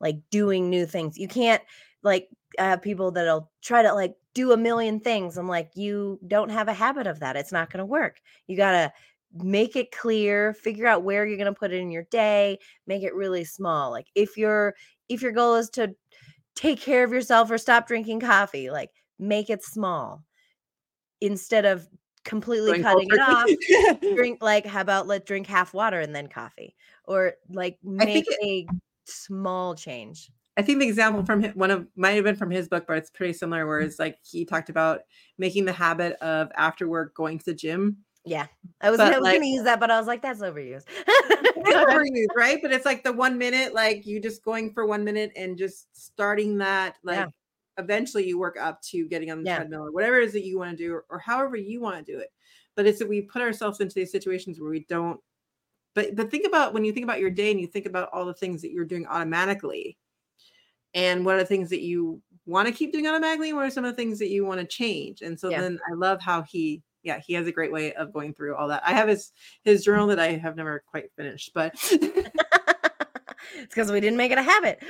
[0.00, 1.18] like doing new things.
[1.18, 1.62] You can't
[2.02, 5.36] like i have people that'll try to like do a million things.
[5.36, 7.36] I'm like you don't have a habit of that.
[7.36, 8.20] It's not going to work.
[8.46, 8.92] You got to
[9.34, 13.02] make it clear figure out where you're going to put it in your day make
[13.02, 13.90] it really small.
[13.90, 14.74] Like if your
[15.10, 15.94] if your goal is to
[16.54, 20.24] take care of yourself or stop drinking coffee like make it small
[21.20, 21.86] instead of
[22.24, 26.28] completely Going cutting it off drink like how about let drink half water and then
[26.28, 28.66] coffee or like make think a
[29.04, 32.68] small change I think the example from hi- one of might have been from his
[32.68, 33.66] book, but it's pretty similar.
[33.66, 33.86] Where mm.
[33.86, 35.00] it's like he talked about
[35.38, 37.98] making the habit of after work going to the gym.
[38.24, 38.46] Yeah
[38.80, 40.84] i was, But, I was like- gonna use that but i was like that's overused
[41.60, 42.58] overused, right?
[42.62, 45.88] But it's like the one minute, like you just going for one minute and just
[45.96, 46.96] starting that.
[47.02, 47.26] Like Yeah.
[47.78, 49.56] eventually you work up to getting on the Yeah.
[49.56, 52.04] treadmill or whatever it is that you want to do, or, or however you want
[52.04, 52.32] to do it.
[52.76, 55.20] But it's that we put ourselves into these situations where we don't.
[55.94, 58.24] But but think about when you think about your day and you think about all
[58.24, 59.98] the things that you're doing automatically,
[60.94, 63.70] and what are the things that you want to keep doing automatically, and what are
[63.70, 65.20] some of the things that you want to change.
[65.22, 65.60] And so Yeah.
[65.60, 68.68] then I love how he yeah he has a great way of going through all
[68.68, 68.82] that.
[68.84, 69.32] I have his
[69.64, 72.30] his journal that I have never quite finished, but it's
[73.68, 74.82] because we didn't make it a habit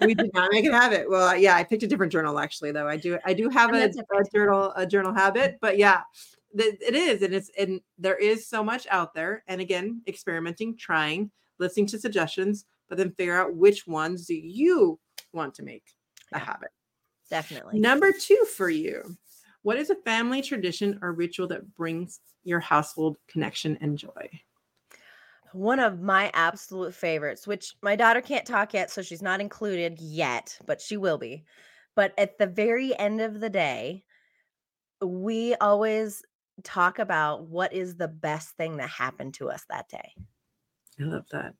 [0.00, 1.08] we did not make it a habit.
[1.08, 2.88] Well, yeah, I picked a different journal actually, though.
[2.88, 6.00] I do I do have a, a journal a journal habit, but yeah,
[6.56, 9.44] th- it is, and it's and there is so much out there.
[9.48, 14.98] And again, experimenting, trying, listening to suggestions, but then figure out which ones do you
[15.32, 15.84] want to make
[16.32, 16.44] a Yeah.
[16.44, 16.70] habit.
[17.30, 19.16] definitely Number two for you,
[19.62, 24.28] what is a family tradition or ritual that brings your household connection and joy?
[25.52, 30.00] One of my absolute favorites, which my daughter can't talk yet, so she's not included
[30.00, 31.44] yet, but she will be.
[31.94, 34.02] But at the very end of the day,
[35.02, 36.22] we always
[36.62, 40.12] talk about what is the best thing that happened to us that day.
[41.00, 41.54] I love that.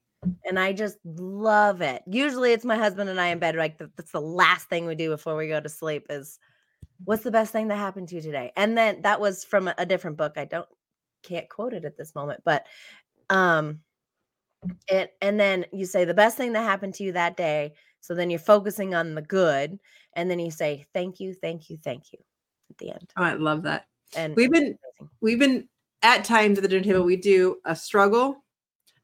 [0.44, 2.02] And I just love it.
[2.06, 4.94] Usually it's my husband and I in bed, like th- that's the last thing we
[4.94, 6.38] do before we go to sleep is
[7.04, 8.52] what's the best thing that happened to you today?
[8.56, 10.34] And then that was from a, a different book.
[10.36, 10.68] I don't
[11.22, 12.66] can't quote it at this moment, but
[13.30, 13.80] um
[14.88, 17.74] it and then you say the best thing that happened to you that day.
[18.00, 19.78] So then you're focusing on the good
[20.14, 22.18] and then you say thank you, thank you, thank you
[22.70, 23.12] at the end.
[23.16, 23.86] Oh, I love that.
[24.16, 24.62] And We've been-
[25.00, 25.10] amazing.
[25.20, 25.68] we've been
[26.02, 28.44] at times at the dinner table we do a struggle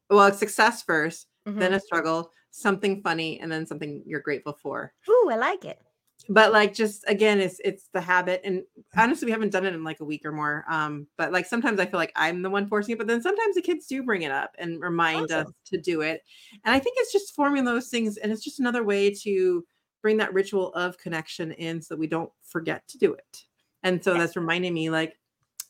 [0.09, 1.75] well it's success 1st then Mhm.
[1.75, 5.79] a struggle something funny and then something you're grateful for Ooh, I like it.
[6.27, 8.63] But like just again it's it's the habit and
[8.97, 11.79] honestly we haven't done it in like a week or more um but like sometimes
[11.79, 14.23] i feel like i'm the one forcing it but then sometimes the kids do bring
[14.23, 16.21] it up and remind us to do it
[16.65, 19.65] and i think it's just forming those things and it's just another way to
[20.01, 23.43] bring that ritual of connection in so that we don't forget to do it
[23.83, 25.17] and so that's reminding me like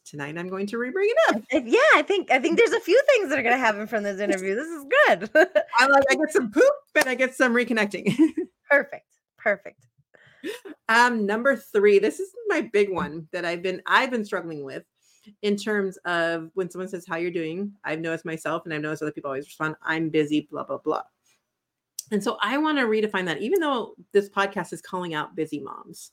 [0.05, 2.99] tonight i'm going to re-bring it up Yeah, I think I think there's a few
[3.13, 4.55] things that are gonna happen from this interview.
[4.55, 5.29] This is good.
[5.79, 8.15] I like I get some poop and I get some reconnecting.
[8.69, 9.05] perfect.
[9.37, 9.88] Perfect.
[10.89, 14.83] Um number 3, this is my big one that I've been I've been struggling with
[15.41, 19.03] in terms of when someone says how you're doing, I've noticed myself and I've noticed
[19.03, 21.03] other people always respond, I'm busy, blah blah blah.
[22.11, 25.59] And so I want to redefine that even though this podcast is calling out busy
[25.59, 26.11] moms.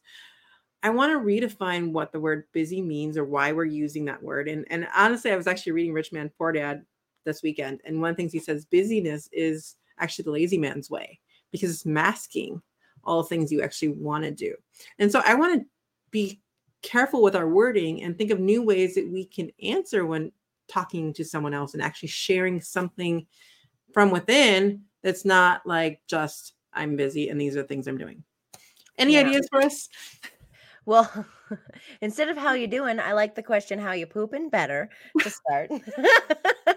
[0.82, 4.48] I want to redefine what the word busy means or why we're using that word.
[4.48, 6.84] And and honestly, I was actually reading Rich Man Poor Dad
[7.24, 10.90] this weekend, and one of the things he says, busyness is actually the lazy man's
[10.90, 11.18] way
[11.50, 12.62] because it's masking
[13.06, 14.54] all the things you actually want to do.
[14.98, 15.66] And so I want to
[16.10, 16.40] be
[16.82, 20.32] careful with our wording and think of new ways that we can answer when
[20.68, 23.26] talking to someone else and actually sharing something
[23.92, 28.22] from within that's not like just I'm busy and these are things I'm doing.
[28.98, 29.20] Any Yeah.
[29.20, 29.88] ideas for us?
[30.84, 31.26] Well,
[32.00, 34.90] instead of how you doing, I like the question how you pooping better
[35.20, 35.70] to start.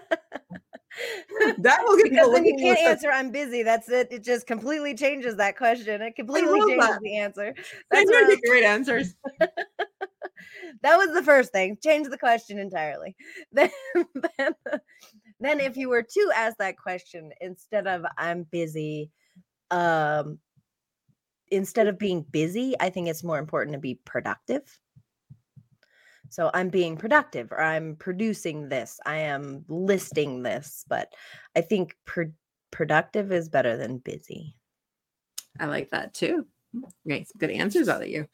[1.58, 3.62] That will get because people then you can't answer I'm busy.
[3.62, 4.08] That's it.
[4.10, 6.02] It just completely changes that question.
[6.02, 7.00] It completely changes that.
[7.00, 7.54] the answer.
[7.90, 9.14] That's I great answers.
[9.38, 11.78] that was the first thing.
[11.82, 13.16] Change the question entirely.
[13.52, 14.54] Then, then,
[15.38, 19.10] then if you were to ask that question instead of I'm busy,
[19.70, 20.38] um,
[21.50, 24.78] instead of being busy, I think it's more important to be productive.
[26.30, 31.12] So I'm being productive or I'm producing this, I am listing this, but
[31.56, 32.32] I think pro-
[32.70, 34.56] productive is better than busy.
[35.58, 36.46] I like that too.
[37.04, 38.28] Great, some good answers out of you.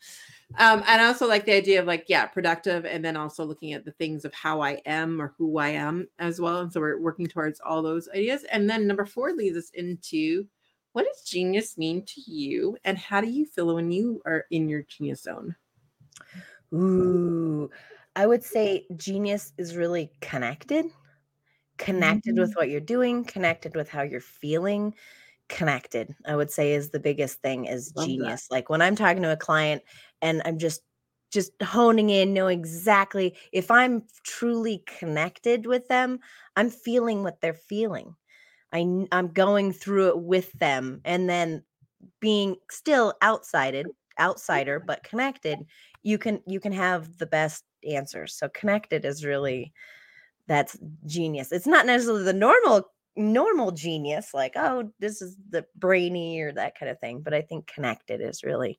[0.59, 3.73] Um, and I also like the idea of like, yeah, productive, and then also looking
[3.73, 6.61] at the things of how I am or who I am as well.
[6.61, 8.45] And so we're working towards all those ideas.
[8.53, 10.47] And then number four leads us into
[10.93, 14.69] what does genius mean to you, and how do you feel when you are in
[14.69, 15.57] your genius zone?
[16.75, 17.71] Ooh,
[18.15, 20.87] I would say genius is really connected,
[21.79, 22.59] connected with mm-hmm.
[22.59, 24.95] what you're doing, connected with how you're feeling,
[25.49, 26.15] connected.
[26.27, 28.11] I would say is the biggest thing is Love that.
[28.11, 28.49] genius.
[28.51, 29.83] Like when I'm talking to a client
[30.23, 30.83] and I'm just
[31.33, 36.21] just honing in, know exactly if I'm truly connected with them,
[36.55, 38.15] I'm feeling what they're feeling.
[38.73, 41.63] I I'm going through it with them and then
[42.21, 43.87] being still outsided,
[44.19, 45.59] outsider but connected,
[46.07, 48.33] you can you can have the best answers.
[48.35, 49.73] So connected is really
[50.47, 51.51] that's genius.
[51.51, 56.79] It's not necessarily the normal normal genius like oh this is the brainy or that
[56.79, 58.79] kind of thing, but I think connected is really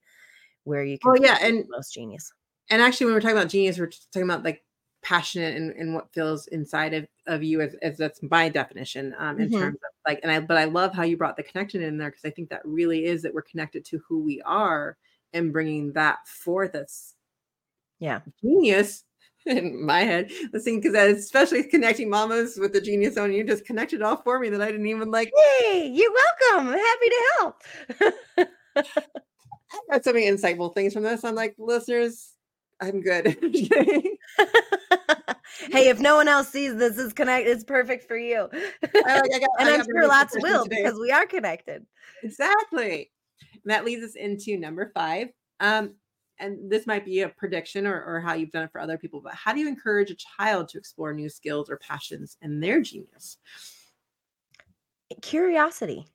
[0.64, 2.32] where you can Oh, yeah, and- most genius.
[2.70, 4.64] And actually, when we're talking about genius, we're talking about like
[5.02, 9.40] passionate and, and what feels inside of, of you as, as that's my definition um,
[9.40, 9.60] in Mhm.
[9.60, 12.10] terms of like and i but i love how you brought the connection in there
[12.10, 14.98] because i think that really is that we're connected to who we are
[15.34, 17.14] and bringing that forth as
[18.00, 18.22] Yeah.
[18.42, 19.04] genius
[19.46, 24.02] in my head listening because especially connecting mamas with the genius zone you just connected
[24.02, 26.70] all for me that i didn't even like Hey, you're welcome.
[26.70, 27.64] I'm happy to help.
[28.78, 32.34] I got so many insightful things from this i'm like listeners
[32.82, 33.38] i'm good
[35.72, 37.48] hey, if no one else sees this, is connect.
[37.48, 40.84] It's perfect for you, I, like, I got, and I I'm sure lots will today.
[40.84, 41.86] because we are connected.
[42.24, 43.12] Exactly.
[43.54, 45.30] And that leads us into number five.
[45.60, 45.96] Um,
[46.40, 49.22] and this might be a prediction or, or how you've done it for other people,
[49.22, 52.82] but how do you encourage a child to explore new skills or passions and their
[52.82, 53.38] genius?
[55.22, 56.06] Curiosity.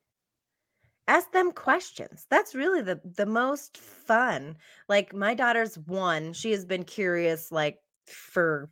[1.08, 2.26] Ask them questions.
[2.30, 4.56] That's really the the most fun.
[4.88, 6.32] Like my daughter's one.
[6.32, 8.70] She has been curious like for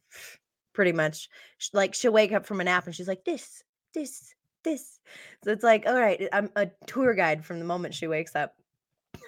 [0.72, 1.28] pretty much
[1.72, 3.62] like she'll wake up from a nap and she's like this,
[3.94, 4.34] this,
[4.64, 5.00] this.
[5.44, 8.54] So it's like, all right, I'm a tour guide from the moment she wakes up.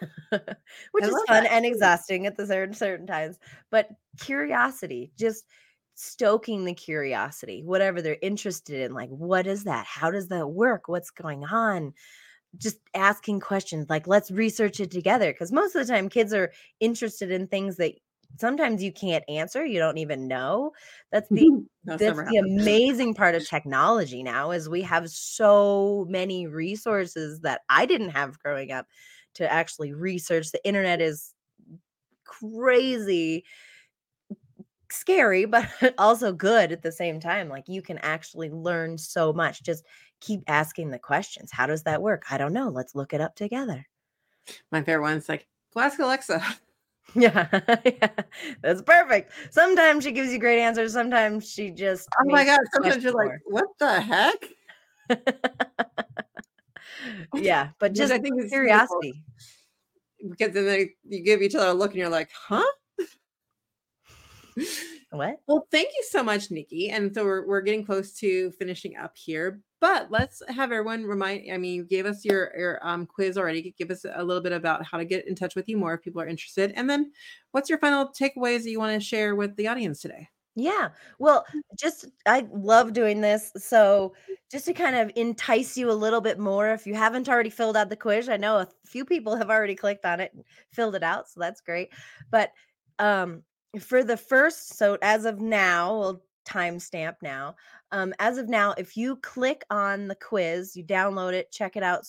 [0.31, 1.53] Which I is fun that.
[1.53, 3.39] and exhausting at the certain certain times.
[3.71, 3.89] But
[4.21, 5.45] curiosity, just
[5.95, 9.87] stoking the curiosity, whatever they're interested in, like what is that?
[9.87, 10.89] How does that work?
[10.89, 11.93] What's going on?
[12.59, 15.33] Just asking questions, like let's research it together.
[15.33, 17.95] Because most of the time, kids are interested in things that
[18.39, 20.73] sometimes you can't answer, you don't even know.
[21.11, 21.51] That's the
[21.85, 22.61] That's that's the happened.
[22.61, 28.39] amazing part of technology now is we have so many resources that I didn't have
[28.39, 28.87] growing up
[29.35, 30.51] to actually research.
[30.51, 31.33] The internet is
[32.25, 33.45] crazy
[34.91, 35.69] scary but
[35.99, 39.85] also good at the same time like you can actually learn so much just
[40.21, 43.35] keep asking the questions how does that work i don't know let's look it up
[43.35, 43.87] together
[44.71, 46.43] My favorite one's like, go ask Alexa.
[47.15, 47.49] yeah,
[47.85, 48.09] yeah,
[48.61, 52.61] that's perfect sometimes she gives you great answers sometimes she just Oh my God.
[52.73, 54.49] Sometimes you're like, what the heck?
[57.35, 59.15] yeah but just I think curiosity
[60.29, 62.63] Because then they, you give each other a look and you're like, huh?
[65.11, 66.91] what Well, thank you so much, Nikki.
[66.91, 71.53] And so we're, we're getting close to finishing up here, but let's have everyone remind.
[71.53, 73.75] I mean, you gave us your your um, quiz already.
[73.77, 76.03] Give us a little bit about how to get in touch with you more if
[76.03, 76.73] people are interested.
[76.77, 77.13] And then,
[77.51, 80.29] what's your final takeaways that you want to share with the audience today?
[80.55, 80.91] Yeah.
[81.19, 81.47] Well,
[81.79, 83.53] just I love doing this.
[83.57, 84.15] So,
[84.51, 87.77] just to kind of entice you a little bit more, if you haven't already filled
[87.77, 90.95] out the quiz, I know a few people have already clicked on it and filled
[90.95, 91.91] it out, so that's great.
[92.31, 92.51] But
[92.99, 93.43] um
[93.81, 97.57] for the first, so as of now, we'll timestamp now.
[97.93, 101.83] Um, as of now, if you click on the quiz, you download it, check it
[101.83, 102.07] out.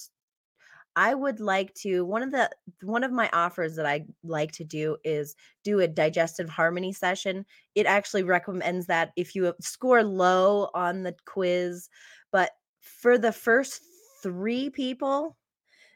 [0.96, 2.50] I would like to one of the
[2.82, 7.46] one of my offers that I like to do is do a digestive harmony session.
[7.76, 11.89] It actually recommends that if you score low on the quiz
[12.32, 13.82] but for the first
[14.22, 15.38] three people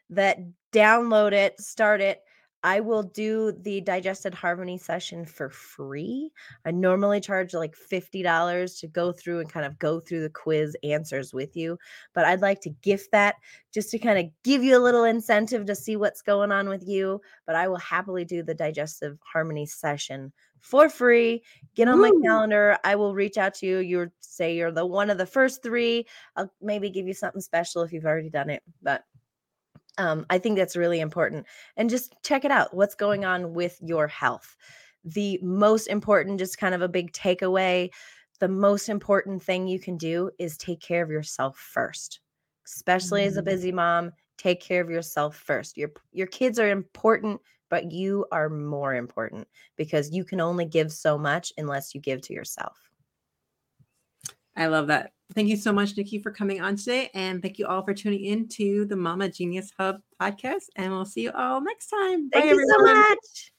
[0.10, 0.38] that
[0.72, 2.22] download it start it
[2.68, 6.34] I will do the digested harmony session for free.
[6.66, 10.76] I normally charge like $50 to go through and kind of go through the quiz
[10.84, 11.80] answers with you,
[12.14, 13.36] but I'd like to gift that
[13.74, 16.86] just to kind of give you a little incentive to see what's going on with
[16.86, 17.22] you.
[17.46, 21.44] But I will happily do the digestive harmony session for free.
[21.74, 22.78] Get on my calendar.
[22.84, 23.78] I will reach out to you.
[23.78, 26.06] You say you're the one of the first three.
[26.36, 28.62] I'll maybe give you something special if you've already done it.
[28.82, 29.06] But
[29.98, 31.46] um, I think that's really important.
[31.76, 32.74] And just check it out.
[32.74, 34.56] What's going on with your health?
[35.04, 37.90] The most important, just kind of a big takeaway,
[38.40, 42.20] the most important thing you can do is take care of yourself first.
[42.66, 43.30] Especially mm-hmm.
[43.30, 43.46] as a mm.
[43.46, 45.78] busy mom, take care of yourself first.
[45.78, 47.40] Your your kids are important,
[47.70, 52.22] but you are more important because you can only give so much unless you give
[52.22, 52.78] to yourself.
[54.56, 55.12] I love that.
[55.38, 57.12] Thank you so much, Nikki, for coming on today.
[57.14, 60.64] And thank you all for tuning in to the Mama Genius Hub podcast.
[60.76, 62.28] And we'll see you all next time.
[62.32, 62.88] Thank Bye, you everyone.
[62.88, 63.52] so much.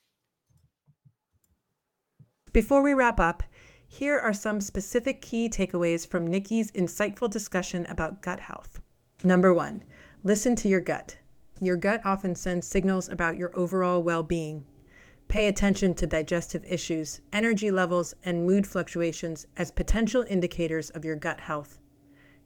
[2.53, 3.45] Before we wrap up,
[3.87, 8.81] here are some specific key takeaways from Nikki's insightful discussion about gut health.
[9.23, 9.85] Number one,
[10.25, 11.17] listen to your gut.
[11.61, 14.65] Your gut often sends signals about your overall well being.
[15.29, 21.17] Pay attention to digestive issues, energy levels, and mood fluctuations as potential indicators of your
[21.17, 21.79] gut health.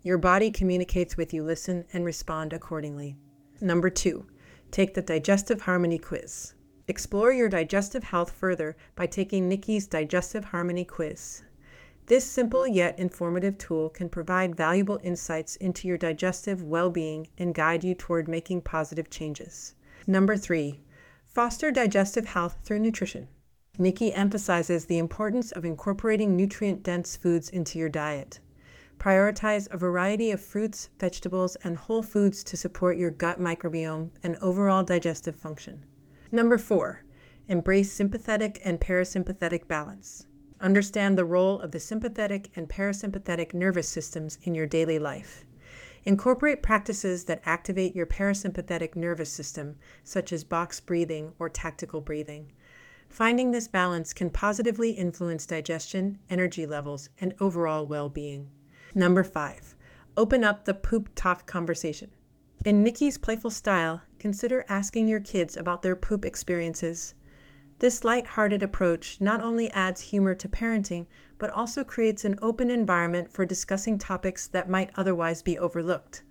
[0.02, 3.16] Your body communicates with you, listen, and respond accordingly.
[3.60, 4.26] Number two,
[4.72, 6.54] take the Digestive Harmony Quiz.
[6.88, 11.44] Explore your digestive health further by taking Nikki's Digestive Harmony Quiz.
[12.06, 17.54] This simple yet informative tool can provide valuable insights into your digestive well being and
[17.54, 19.76] guide you toward making positive changes.
[20.08, 20.80] Number three,
[21.32, 23.26] Foster digestive health through nutrition.
[23.78, 28.38] Nikki emphasizes the importance of incorporating nutrient dense foods into your diet.
[28.98, 34.36] Prioritize a variety of fruits, vegetables, and whole foods to support your gut microbiome and
[34.42, 35.86] overall digestive function.
[36.30, 37.02] Number four,
[37.48, 40.26] embrace sympathetic and parasympathetic balance.
[40.60, 45.46] Understand the role of the sympathetic and parasympathetic nervous systems in your daily life.
[46.04, 52.50] Incorporate practices that activate your parasympathetic nervous system, such as box breathing or tactical breathing.
[53.08, 58.50] Finding this balance can positively influence digestion, energy levels, and overall well being.
[58.94, 59.76] Number five,
[60.16, 62.10] open up the poop talk conversation.
[62.64, 67.14] In Nikki's playful style, consider asking your kids about their poop experiences.
[67.78, 71.06] This light-hearted approach not only adds humor to parenting,
[71.42, 76.22] but also creates an open environment for discussing topics that might otherwise be overlooked.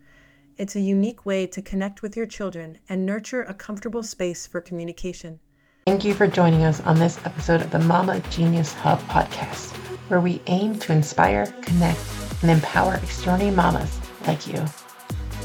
[0.55, 4.61] It's a unique way to connect with your children and nurture a comfortable space for
[4.61, 5.41] communication.
[5.85, 9.71] Thank you for joining us on this episode of the Mama Genius Hub podcast,
[10.07, 11.99] where we aim to inspire, connect,
[12.41, 14.63] and empower extraordinary mamas like you.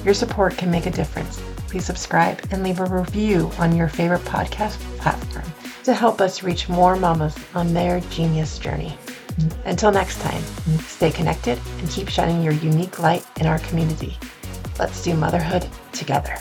[0.05, 1.43] Your support can make a difference.
[1.67, 5.53] Please subscribe and leave a review on your favorite podcast platform
[5.83, 8.97] to help us reach more mamas on their genius journey.
[9.65, 10.43] Until next time,
[10.81, 14.17] stay connected and keep shining your unique light in our community.
[14.79, 16.39] Let's do motherhood together.